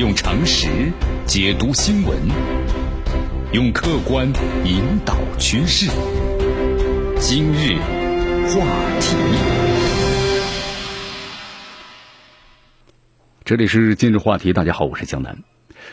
[0.00, 0.66] 用常识
[1.26, 2.18] 解读新闻，
[3.52, 4.26] 用客观
[4.64, 5.90] 引导趋势。
[7.18, 7.76] 今日
[8.48, 8.64] 话
[8.98, 9.14] 题，
[13.44, 14.54] 这里是今日话题。
[14.54, 15.36] 大家好，我是江南。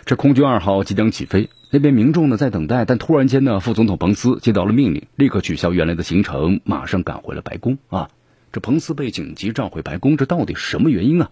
[0.05, 8.09] 这空军二号即将起飞，那边民众呢在等待，但突然间呢，副总统彭斯接到了命令，立刻取消原来的行程，马上赶回了白宫啊。
[8.53, 11.29] 这彭斯被紧急召回白宫，这到底什么原因啊？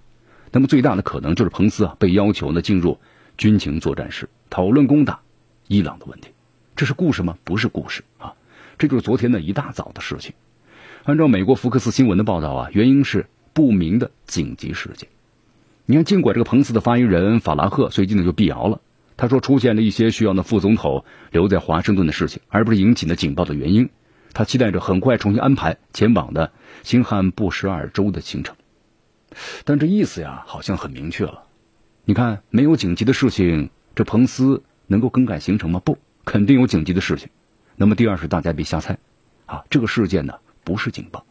[0.55, 2.97] 那么最大的可能就是彭斯啊被要求呢进入
[3.37, 5.19] 军情作战室讨论攻打
[5.67, 6.29] 伊朗的问题。
[6.77, 7.37] 这是故事吗？
[7.43, 8.35] 不是故事啊，
[8.77, 10.33] 这就是昨天的一大早的事情。
[11.03, 15.09] 按照美国福克斯新闻的报道啊，原因是不明的紧急事件。
[15.85, 18.79] 你看，尽管这个彭斯的发言人法拉赫随即呢就辟谣了，
[19.17, 23.89] 他说出现了一些需要呢副总统留在华盛顿的事情，而不是引起呢警报的原因。
[24.31, 26.53] 他期待着很快重新安排前往的
[26.83, 28.55] 新罕布什尔州的行程，
[29.63, 31.43] 但这意思呀好像很明确了。
[32.05, 35.81] 你看，没有紧急的事情，这彭斯能够更改行程吗？
[35.83, 37.29] 不，肯定有紧急的事情。
[37.75, 38.97] 那么第二是大家别瞎猜，
[39.45, 41.25] 啊，这个事件呢不是警报。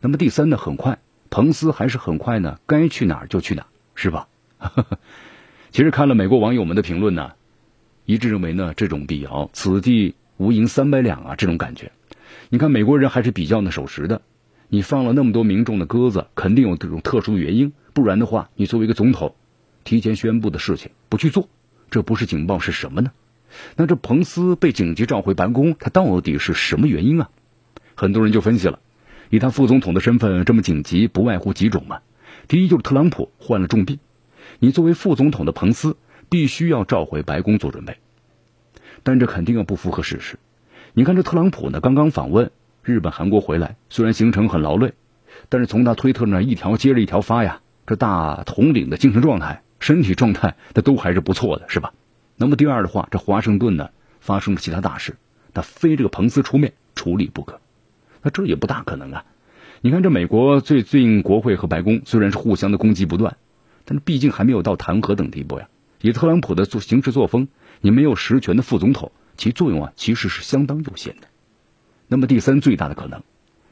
[0.00, 0.98] 那么第三呢，很快，
[1.30, 4.28] 彭斯还是很快呢，该去哪儿就去哪儿，是吧？
[5.70, 7.32] 其实看了美国网友们的评论呢，
[8.06, 11.92] 一致认为呢，这种辟谣，此地无银三百两啊，这种感觉。
[12.48, 14.22] 你看，美国人还是比较的守时的。
[14.68, 19.34] 你放了那么多民众的鸽子，肯定有这种特殊原因，不然的话，你作为一个总统，
[19.82, 21.48] 提前宣布的事情不去做，
[21.90, 23.12] 这不是警报是什么呢？
[23.76, 27.30] 那这彭斯被紧急召回白宫，他到底是什么原因啊？
[27.94, 28.78] 很多人就分析了，
[29.30, 32.00] 以他副总统的身份这么紧急，不外乎几种嘛。
[32.46, 33.98] 第一就是特朗普患了重病，
[34.58, 35.96] 你作为副总统的彭斯
[36.28, 37.96] 必须要召回白宫做准备，
[39.02, 40.38] 但这肯定要不符合事实。
[40.92, 42.50] 你看这特朗普呢，刚刚访问
[42.88, 44.94] 日本、韩国回来，虽然行程很劳累，
[45.50, 51.92] 但是从他推特那一条接着一条发呀，这大统领的精神状态、身体状态，那都还是不错的，是吧？
[52.36, 55.16] 那么第二的话，这华盛顿呢发生了其他大事，
[55.52, 57.60] 那非这个彭斯出面处理不可，
[58.22, 59.26] 那这也不大可能啊。
[59.82, 63.36] 你看这美国最近国会和白宫虽然是互相的攻击不断，
[63.84, 65.68] 但是毕竟还没有到弹劾等地步呀。
[66.00, 67.48] 以特朗普的做行事作风，
[67.82, 69.12] 你没有实权的副总统。
[69.36, 71.28] 其作用啊，其实是相当有限的。
[72.08, 73.22] 那么第三最大的可能，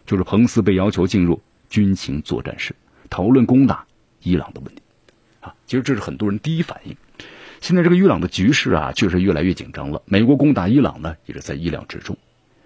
[0.05, 2.77] 就是彭斯被要求进入军情作战室
[3.09, 3.87] 讨论攻打
[4.23, 4.83] 伊朗的问题。
[5.41, 6.95] 啊，其实这是很多人第一反应。
[7.61, 10.03] 现在这个伊朗的局势啊，确实越来越紧张了。
[10.05, 12.17] 美国攻打伊朗呢，也是在意料之中。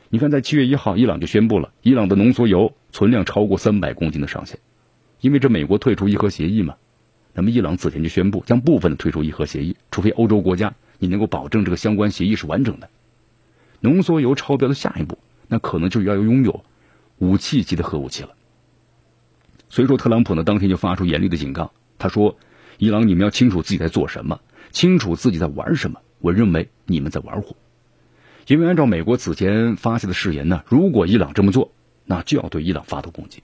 [0.08, 4.58] 你看，在七月一号，伊朗就宣布了伊朗的浓缩铀存量超过三百公斤的上限，
[5.20, 6.74] 因为这美国退出伊核协议嘛。
[7.32, 10.74] 那么伊朗此前就宣布将部分的退出伊核协议，除非欧洲国家。
[10.98, 12.90] 你能够保证这个相关协议是完整的？
[13.80, 15.16] 浓缩铀超标的下一步，
[15.50, 16.64] 那可能就要拥有
[17.18, 18.30] 武器级的核武器了。
[19.68, 22.38] 所以说，特朗普呢当天就发出严厉的警告，他说
[22.78, 24.40] ：“伊朗，你们要清楚自己在做什么，
[24.70, 26.00] 清楚自己在玩什么。
[26.20, 27.54] 我认为你们在玩火，
[28.46, 31.72] 因为按照美国此前发下的誓言呢，如果伊朗这么做，
[32.06, 33.42] 那就要对伊朗发动攻击。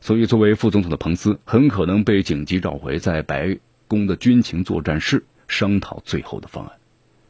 [0.00, 6.74] 所以，作为副总统的彭斯很可能被紧急召回在白宫的军情作战室。”商讨最后的方案。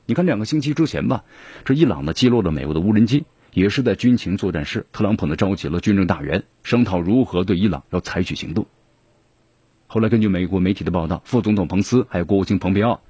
[0.05, 1.23] 你看，两个星期之前吧，
[1.65, 4.87] 这伊朗呢击落了美国的无人机，也是在军情作战室。
[4.93, 8.67] 特朗普呢召集了军政大员，商讨如何对伊朗要采取行动。
[9.87, 13.01] 后来根据美国媒体的报道，副总统彭斯还有国务卿蓬佩奥、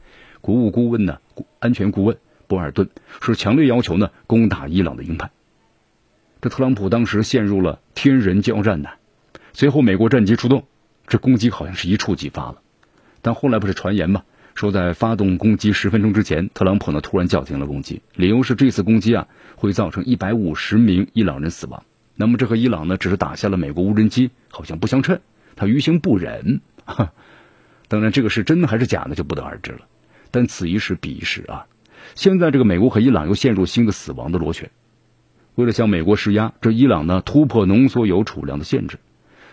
[0.41, 1.19] 国务顾问呢、
[1.59, 2.17] 安全顾问
[2.47, 2.89] 博尔顿
[3.21, 5.31] 是强烈要求呢攻打伊朗的鹰派。
[6.41, 8.91] 这特朗普当时陷入了天人交战呢。
[9.53, 10.65] 随后美国战机出动，
[11.09, 12.63] 这攻击好像是一触即发了。
[13.23, 14.23] 但后来不是传言吗？
[14.59, 21.85] 说在发动攻击十分钟之前，特朗普呢突然叫停了攻击，理由是这次攻击啊会造成一百五十名伊朗人死亡。
[22.17, 25.21] 那么这和伊朗呢只是打下了美国无人机，好像不相称，
[25.55, 26.61] 他于心不忍。
[27.87, 29.83] 当然，这个是真的还是假的就不得而知了。
[30.33, 31.67] 但此一时彼一时啊，
[32.17, 34.73] 现在这个美国和伊朗又陷入新的死亡的螺旋。
[35.55, 38.99] 为了向美国施压，这伊朗呢突破浓缩铀储量的限制，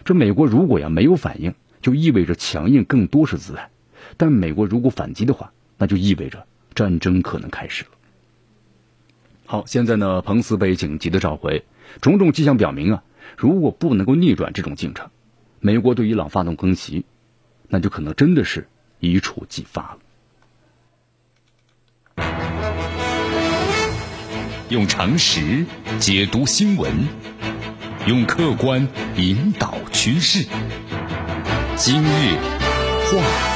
[0.04, 3.70] 这美国如果呀没有反应，就意味着强硬更多是姿态。
[4.18, 7.90] 但美国如果反击的话，那就意味着战争可能开始了。
[9.46, 11.66] 好，现在呢，彭斯被紧急的召回，
[12.02, 13.04] 种种迹象表明啊，
[13.38, 15.10] 如果不能够逆转这种进程，
[15.60, 17.06] 美国对伊朗发动攻击，
[17.68, 18.68] 那就可能真的是
[19.00, 20.00] 一触即发了。
[24.70, 25.66] 用常识
[26.00, 26.92] 解读新闻，
[28.08, 30.48] 用客观引导趋势。
[31.76, 32.36] 今日
[33.12, 33.55] 话。